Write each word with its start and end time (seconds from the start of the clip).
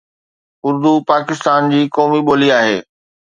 اردو 0.67 0.93
پاڪستان 1.09 1.69
جي 1.73 1.81
قومي 1.95 2.21
ٻولي 2.27 2.49
آهي 2.59 2.75